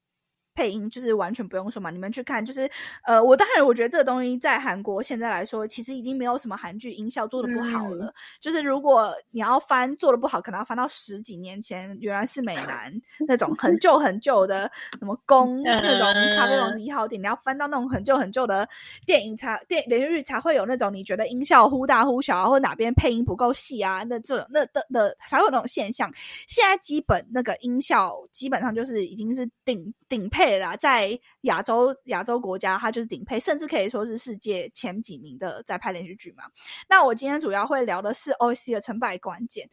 [0.54, 2.70] 配音就是完全不用说嘛，你们去看，就是
[3.04, 8.14] 呃，我当然我觉得这个东西在韩国现在来说，其实已经没有什么韩剧音效做的不好了。
[8.40, 12.92] 就是如果你要翻做的不好，可能要翻到十几年前，原来是美男
[13.26, 18.68] 那种很旧很旧的什么宫那种咖啡王子一号店，你要翻到那种很旧很旧的
[19.04, 26.08] 电影才电连续剧才会有那种你觉得音效忽大忽小，或者哪边配音不够细啊，那这种那的的才会有那种现象。
[26.46, 30.43] 现在基本那个音效基本上就是已经是顶顶配。
[30.44, 36.44] 对啦，在亚洲亚洲国家，它就是顶配，甚至可以说是世界前几名的在拍连续剧嘛。
[36.86, 39.66] 那我今天主要会聊的是 O C 的成败关键，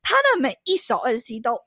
[0.00, 1.60] 它的每一首 O C 都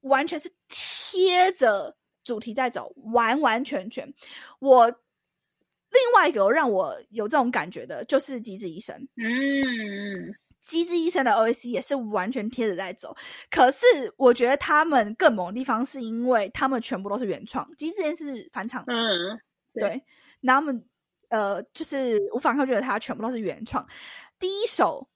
[0.00, 4.12] 完全是贴着主题在走，完完全全。
[4.58, 10.34] 我另外一个让我有这种感觉的就是《机智医生》，嗯。
[10.66, 13.16] 机智医生的 O C 也是完全贴着在走，
[13.48, 19.40] 可是我觉得他们更猛的地方是因为他们全部都是原创，机智医是返场，嗯，
[19.72, 20.02] 对，
[20.40, 20.84] 那他们
[21.28, 23.86] 呃就是无法抗拒的，他全部都是原创。
[24.40, 25.08] 第一首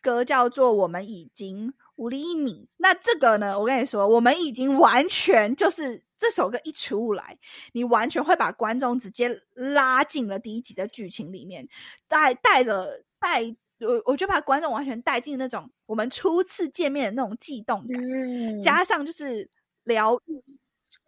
[0.00, 7.36] 歌叫做《我们已经五厘米》，那这个呢，我跟你说，我们已经完全就是这首歌一出来，
[7.72, 11.68] 你完全会把观众直接拉进了第一集的剧情里面，
[12.06, 13.56] 带带了带。
[13.80, 19.48] 我我就把观众完全带进那种我们初次见面的那种悸动感，加上就是
[19.84, 20.42] 疗愈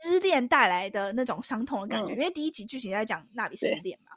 [0.02, 2.12] 失恋带来的那种伤痛的感觉。
[2.12, 4.12] 因为第一集剧情在讲那比失恋嘛，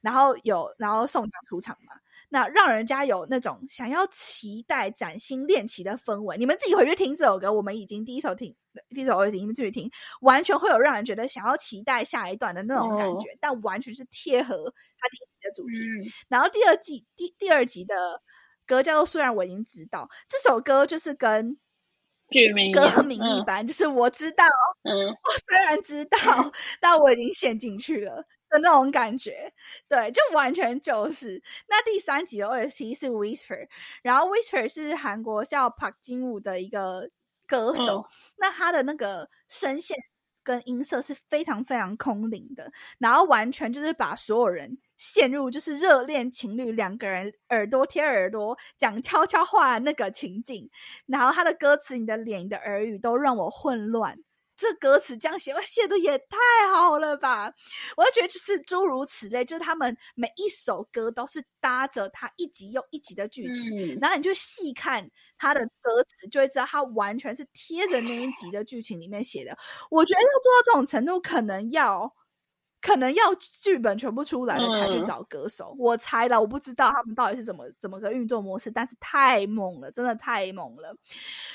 [0.00, 1.94] 然后有然后宋江出场嘛，
[2.28, 6.36] 那让人家有那种想要期待崭新恋情的氛围。
[6.36, 8.54] 你们自己回去听这首歌，我们已经第一首听，
[8.90, 14.54] 第一首我已经继续听，完全会有让人觉得想要期待下一段的那种感觉，但完全是贴合
[14.98, 15.34] 他第一集。
[15.44, 17.94] 的主题，然后第二季第第二集的
[18.64, 21.58] 歌叫做《虽然我已经知道》，这首歌就是跟
[22.30, 24.42] 剧名歌名一般，就是我知道，
[24.84, 26.16] 嗯，我虽然知道，
[26.80, 29.52] 但我已经陷进去了的那种感觉，
[29.86, 31.42] 对，就完全就是。
[31.68, 33.68] 那第三集的 OST 是 Whisper，
[34.02, 37.10] 然后 Whisper 是韩国叫 Park 金武的一个
[37.46, 38.04] 歌手，
[38.36, 39.96] 那他的那个声线
[40.42, 44.78] 跟音色是非常非常空灵的，然后完全就是把所有人。
[44.96, 50.70] 陷入就是热恋情侣两个人耳朵贴耳朵讲悄悄话那个情景，
[51.06, 54.16] 然后他的歌词，你的脸、你的耳语都让我混乱。
[54.56, 56.36] 这歌词这样写，写的也太
[56.72, 57.52] 好了吧！
[57.96, 69.56] 我就觉得就是诸如此类，就是他们每一首歌都是搭着他一集又一集的剧情，然后你就细看他的歌词，就会知道他完全是贴着那一集的剧情里面写的。
[69.90, 72.14] 我觉得要做到这种程度，可能要。
[72.84, 80.94] 可能要剧本全部出来了才去找歌手，我猜的，我不知道他们到底是怎么怎么个运作模式，但是太猛了，真的太猛了。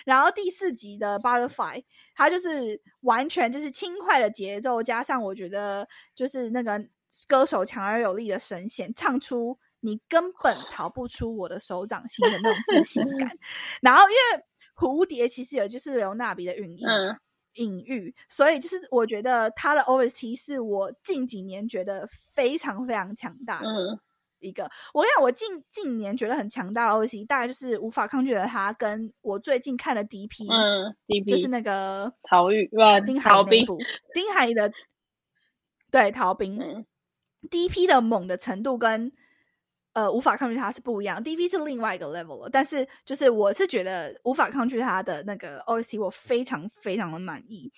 [0.06, 1.84] 然后第四集的 Butterfly，
[2.16, 6.84] 它就是完全就是轻快的节奏，加上我觉得就是那个
[7.28, 13.30] 歌手强而有力的声线，唱出你根本逃不出我的手掌心的那种自信感。
[13.84, 14.44] 然后因为
[14.76, 16.84] 蝴蝶其实也就是刘娜比的韵意。
[17.56, 23.68] 隐喻，所以就是我觉得他的 OST 是我近几年觉得非常非常强大的
[24.40, 24.70] 一个。
[24.94, 33.78] 我跟你讲，我近近年觉得很强大的 OST，大概就是无法抗拒的他，跟我最近看的 DP，嗯，DP 就是那个逃狱，哇，丁海那部，
[34.14, 34.72] 丁海的
[35.92, 36.86] 对逃兵
[37.50, 39.12] ，DP 的猛的程度跟。
[39.94, 42.50] 呃，无法抗拒它是不一样，DV 是另外一个 level 了。
[42.50, 47.72] 但是，就是我是觉得无法抗拒它的那个 OST，我非常非常的满意。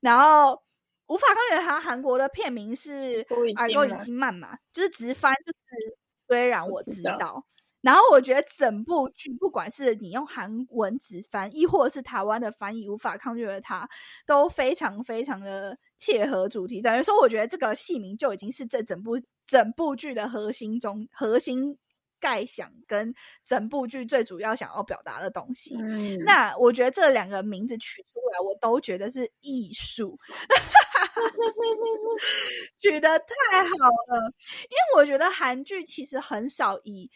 [0.00, 0.60] 然后，
[1.06, 3.22] 无法抗拒它韩国的片名是
[3.56, 7.44] 《耳朵已经慢》嘛，就是直翻就是虽然我知道。
[7.82, 13.88] 然后，我觉得整部剧不管是你用韩文直翻，亦或是台湾的翻译，无法抗拒的它
[14.26, 16.80] 都非常非常的切合主题。
[16.82, 19.20] 等于说，我觉得这个戏名就已经是这整部。
[19.46, 21.76] 整部剧的核心中，核心
[22.20, 23.14] 概想跟
[23.44, 25.76] 整部剧最主要想要表达的东西，
[26.24, 30.18] 那我觉得这两个名字取出来，我都觉得是艺术，
[32.80, 34.32] 取得太好了。
[34.70, 37.10] 因为我觉得韩剧其实很少以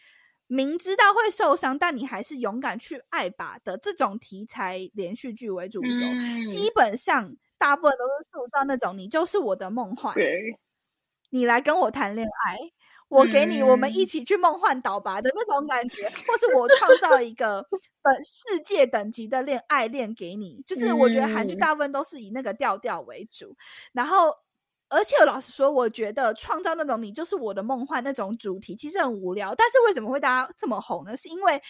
[0.45, 5.87] 明知道会受伤，但你还是勇敢去爱吧的这种题材连续剧为主轴，
[6.47, 10.13] 基本上大部分都是塑造那种你就是我的梦幻。
[11.29, 12.57] 你来跟我谈恋爱，
[13.07, 17.65] 我给你，我们一起去梦幻岛吧的那种感觉，或是我创造一个
[18.01, 23.55] 本世界等级的恋爱恋给你，就是我觉得韩剧大部分都是以那个调调为主。
[23.93, 24.33] 然后，
[24.89, 31.15] 而且老实说，我觉得创造那种你就是我的梦幻那种主题其实很无聊，但是为什么会大家这么红呢？
[31.17, 31.61] 是因为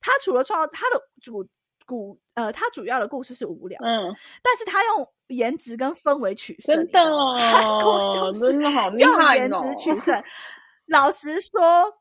[0.00, 1.48] 他除了创造他的主。
[1.86, 10.22] 故呃，他主要的故事是无聊，嗯，但是他用颜值跟氛围取胜，真 的哦，真的好厉害用颜值取胜。
[10.86, 11.94] 老实说，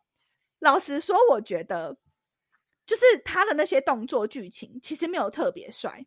[0.60, 1.96] 老实说，我觉得
[2.86, 6.06] 就是他的那些动作剧情其实没有特别帅，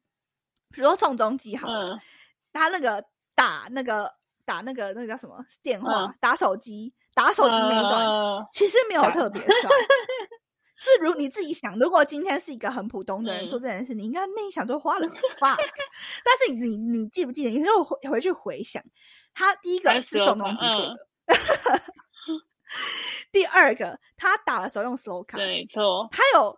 [0.70, 1.98] 比如说宋仲基好了，
[2.52, 3.02] 他那个
[3.34, 4.12] 打那个
[4.44, 5.42] 打那个那个叫什么？
[5.62, 9.70] 电话打手机打手机那一段，其实没有特别 帅。
[10.78, 15.08] 是如你自己想，如果今天是一个很普通的人做这件事，你应该内想说花了
[15.38, 15.58] fuck。
[16.24, 17.50] 但是你你记不记得？
[17.50, 18.80] 你就回回去回想，
[19.34, 20.96] 他第一个是手动机做的，
[23.32, 26.56] 第二个他打的时候用 slow 卡，没错，他有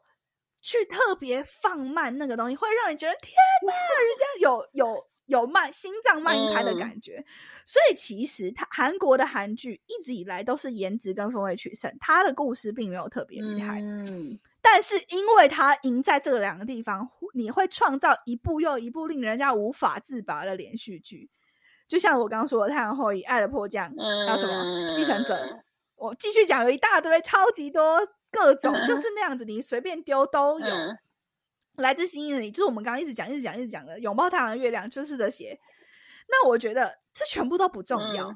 [0.61, 3.35] 去特别放慢那个东西，会让你觉得天
[3.67, 5.10] 哪，人家有有。
[5.31, 7.25] 有慢心脏慢一拍的感觉，
[7.65, 13.81] 所以其实他韩国的韩剧一直以来都是颜值跟氛围取胜，他的故事并没有特别厉害。
[13.81, 21.31] 嗯，但是因为他赢在这两个地方，你会创造一部又一部令人家无法自拔的连续剧。
[21.87, 23.91] 就像我刚刚说的《太阳后裔》《爱的迫降》，
[24.27, 25.35] 还有什么《继承者》，
[25.97, 28.01] 我继续讲有一大堆超级多
[28.31, 30.67] 各种，就是那样子，你随便丢都有。
[31.77, 35.59] 来自星星的你，就是我们刚刚一直讲、一直讲、一直讲的拥抱太阳的月亮，就是这些。
[36.29, 38.29] 那我觉得这全部都不重要，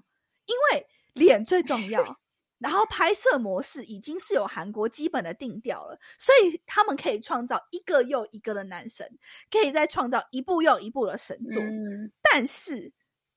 [0.47, 2.19] 因为脸最重要。
[2.59, 9.07] 然后拍摄模式已经是有韩国基本的定调了，所以他们可以创造一个又一个的男神，
[9.51, 11.63] 可以再创造一部又一部的神作。
[12.23, 12.91] 但是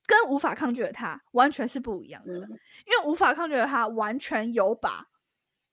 [0.05, 5.07] 跟无法抗拒的他完全是不一样的，因为无法抗拒的他完全有把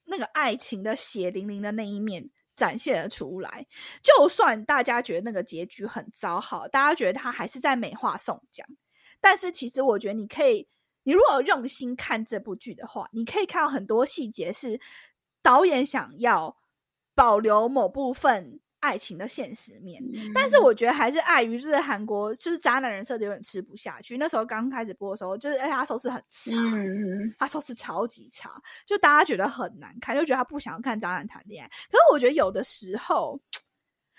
[0.04, 2.30] 那个爱情的血淋淋的那一面。
[2.56, 3.66] 展现了出来，
[4.02, 8.66] 就算大家觉得那个结局很糟，好，大家觉得他还是在美化宋江，
[9.20, 10.68] 但是其实我觉得你可以，
[11.02, 14.80] 你如果用心看这部剧的话，你可以看到很多细节是
[15.42, 16.56] 导演想要
[17.14, 18.60] 保留某部分。
[18.84, 20.02] 爱情的现实面，
[20.34, 24.18] 但是我觉得还是碍于就是韩国就是渣男人设有点吃不下去。
[24.18, 26.52] 那时候刚开始播的时候，就是而且他收视很差，
[27.38, 31.68] 他收视超级差，就大家觉得很难看，就觉得他不想要看渣男谈恋爱。
[31.90, 33.40] 可是我觉得有的时候，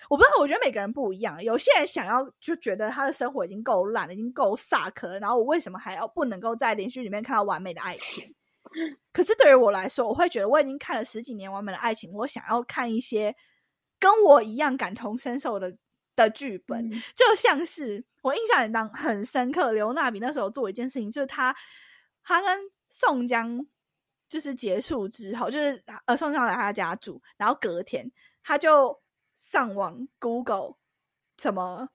[0.09, 1.43] 我不知道，我觉得每个人不一样。
[1.43, 8.33] 有些人想要就觉得他的生活已经够烂了，已经够萨克，然后我为什么还要不能够在连续里面看到完美的爱情？
[9.13, 13.35] 可是对于我来说，我会觉得我已经看了十几年完美的爱情，我想要看一些。
[14.05, 15.75] 跟我一样感同身受的
[16.15, 19.71] 的剧本，就像是我印象很当很深刻。
[19.71, 21.55] 刘娜比那时候做一件事情，就是他
[22.23, 23.65] 他跟宋江
[24.29, 28.11] 就是结束之后，就是呃宋江来他家住，然后隔天
[28.43, 29.01] 他就
[29.35, 30.75] 上网 Google
[31.39, 31.89] 什么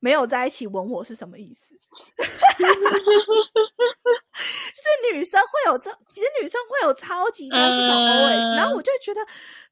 [0.00, 1.71] 没有在一起吻我是什么意思。
[4.34, 9.20] 是女生会有这，其实女生会有超级多这种 OS，然后我就觉得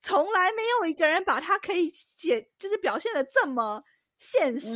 [0.00, 3.82] 从来没有一个人把它可以解，就是表现的这么
[4.18, 4.68] 现实，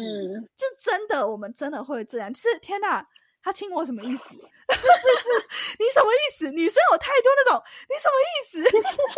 [0.56, 3.06] 就真的我们真的会这样，就是天哪，
[3.44, 4.24] 他亲我什么意思？
[5.78, 6.50] 你什么意思？
[6.50, 8.64] 女生有太多那种，你什么意思？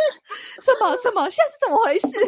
[0.60, 1.30] 什么什么？
[1.30, 2.08] 现在是怎么回事？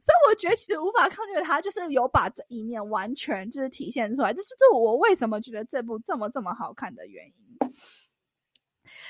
[0.00, 4.32] 所以我觉得其实无法抗拒的他，就是有把这一面完全就是体现出来。
[4.32, 7.32] 这就是我为什么觉得这部这么这么好看的原因。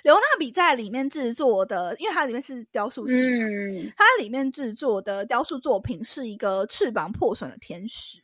[0.02, 8.22] 刘娜比在里面制作的，因为它里面是雕塑系，它里面制作的雕塑作品是一个翅膀破损的天使。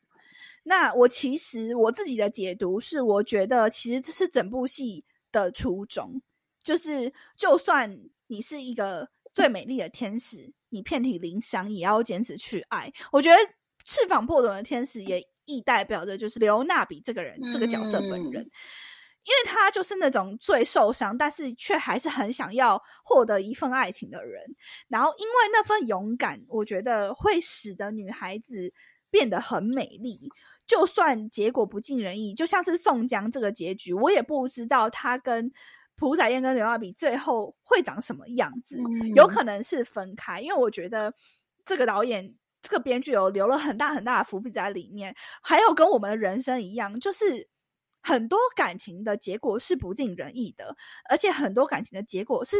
[0.63, 6.21] 那我其实我自己的解读是，我觉得其实这是整部戏的初衷，
[6.63, 12.93] 就是就算你是一个最美丽的天使，你遍体鳞伤也要坚持去爱。
[13.11, 13.37] 我觉得
[13.85, 18.51] 翅膀破损的天使也亦代表着就是刘娜比这个人这个角色本人。
[19.25, 24.43] 因为他就是那种最受伤，但是却还是很想要获得一份爱情的人。
[24.89, 28.75] 然后，因为那份勇敢，我觉得会使得女孩子
[29.13, 30.29] 变得很美丽。
[30.73, 35.53] 就算结果不尽人意，就像是宋江这个结局，我也不知道他跟
[35.97, 38.83] 朴载燕跟刘亚比最后会长什么样子。
[39.15, 41.13] 有可能是分开，因为我觉得
[41.67, 45.15] 这个导演、这个编剧有留了很大很大的伏笔在里面。
[45.43, 47.51] 还有跟我们的人生一样，就是。
[48.05, 50.75] 很多感情的结果是不尽人意的，
[51.09, 52.57] 而且很多感情的结果是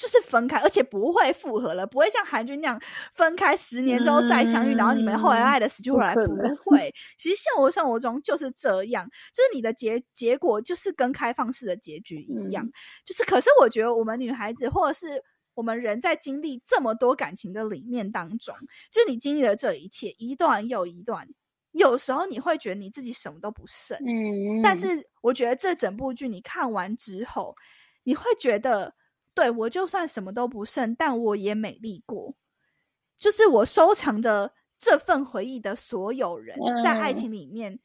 [0.00, 2.80] 就是分开，而且不会复合了，不会像韩剧那样
[3.12, 6.34] 分开十年之后再相遇，然后你们后来爱的死去活来，不
[6.64, 6.90] 会。
[7.18, 12.66] 其实现实生活中就是这样，就是你的结结果就是跟开放式的结局一样，
[13.04, 15.22] 就是可是我觉得我们女孩子或者是
[15.52, 18.54] 我们人在经历这么多感情的里面当中，
[18.90, 21.28] 就是你经历了这一切一段又一段。
[21.72, 24.88] 有时候你会觉得你自己什么都不剩，嗯，但是
[25.20, 27.54] 我觉得这整部剧你看完之后，
[28.02, 28.92] 你会觉得，
[29.40, 32.34] 对我就算什么都不剩，但我也美丽过。
[33.16, 37.80] 就是我收藏着这份回忆的所有人，在爱情里面，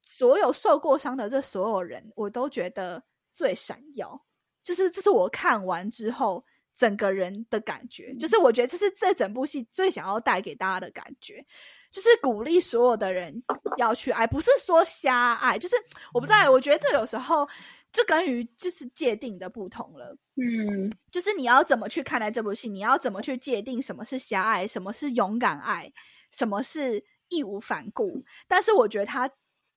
[0.00, 4.24] 所有受过伤的这所有人，我都觉得最闪耀。
[4.64, 6.42] 就是这是我看完之后
[6.74, 11.44] 整个人的感觉，就是我觉得这是这整部戏最想要带给大家的感觉。
[11.90, 13.42] 就是鼓励所有的人
[13.76, 15.58] 要去爱，不是说瞎爱。
[15.58, 15.76] 就是
[16.14, 17.46] 我不知道，我觉得这有时候
[17.92, 20.16] 这跟于就是界定的不同了。
[20.36, 25.92] 嗯，就是你要怎么去看待这部戏，你要怎么去界定什么是狭隘，什么是勇敢爱，
[26.30, 28.22] 什么是义无反顾。
[28.48, 29.30] 但是我觉得他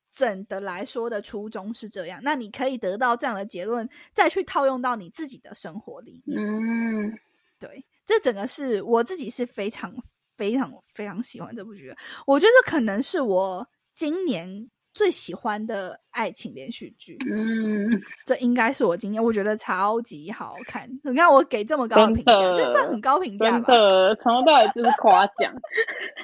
[0.09, 6.39] 整的来说的初衷是这样，那你可以得到这样的结论，再去套用到你自己的生活里面。
[6.41, 7.13] 嗯，
[7.59, 9.93] 对，这整个是我自己是非常。
[10.38, 11.95] 非常非常喜欢这部剧，
[12.28, 17.16] 我觉得可能是我今年最喜欢的爱情连续剧。
[17.30, 20.89] 嗯，这应该是我今天我觉得超级好看。
[21.04, 23.68] 你看我给这么高的评价，这算很高评价吧？
[23.68, 25.54] 真的，从头到尾就是夸奖，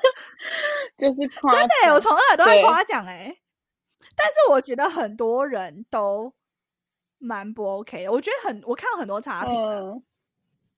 [0.97, 1.53] 就是夸。
[1.53, 3.37] 真的，我从头到尾都在夸奖哎。
[4.15, 6.33] 但是我觉得很多人都
[7.19, 8.11] 蛮不 OK 的。
[8.11, 10.03] 我觉得很，我看了很多差评，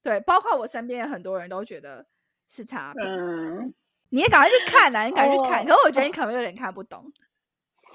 [0.02, 2.06] 对，包括我身边很多人都觉得。
[2.46, 3.74] 是差评，
[4.10, 5.06] 你也赶快去看啊！
[5.06, 7.12] 你赶快去看，可是我觉得你可能有点看不懂。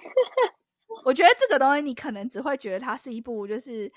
[1.05, 3.91] 我觉得这个东西你可能只会觉得它是一部就是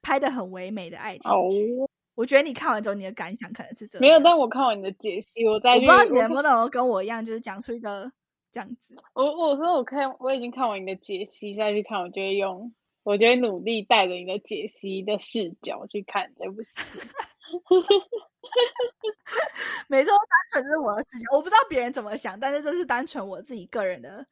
[0.00, 1.68] 拍的很唯美的爱情剧。
[2.14, 8.10] 我觉得你看完之后你的感想可能是这没有，但我看完你的解析，我再我不知道你能不能跟我一样，就是讲出一个
[8.50, 8.94] 这样子。
[9.14, 12.72] 我我说我看我已经看完你的解析，再去看，我就会用，
[13.02, 16.80] 我就会努力带着你的解析的视角去看这部戏。
[19.88, 20.12] 没错，
[20.52, 24.24] 单纯是我的视角，我不知道别人怎么想，但是这是单纯我自己个人的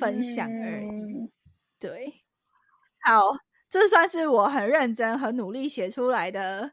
[0.00, 1.30] 分享而已。
[1.78, 2.12] 对，
[3.02, 3.36] 好，
[3.68, 6.72] 这算是我很认真、很努力写出来的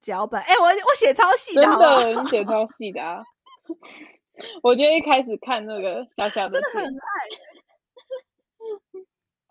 [0.00, 0.40] 脚本。
[0.42, 3.22] 哎，我我写超细的，真的，你写超细的啊！
[4.62, 7.02] 我觉得一开始看那个小小的， 真的很爱。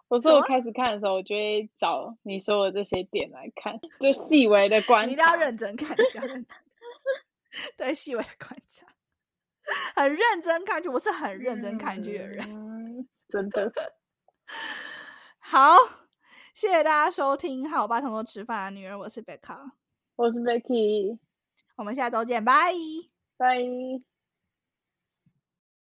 [0.10, 5.06] 我说我开始看的时候，我就会找你说的这些点来看，就细微的观察。
[5.08, 6.58] 你一定要认真看，要认真。
[7.78, 8.86] 对，细微的观察，
[9.96, 10.90] 很认真看剧。
[10.90, 12.46] 我是很认真看剧的人，
[13.32, 13.72] 真的。
[15.40, 15.78] 好，
[16.54, 19.72] 谢谢大家收听《和我爸同桌吃饭的女人》，我是贝卡，
[20.16, 21.18] 我是 Becky，
[21.78, 22.74] 我们下周见，拜
[23.38, 24.11] 拜。